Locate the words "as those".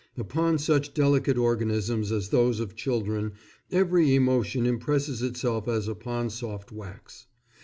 2.11-2.59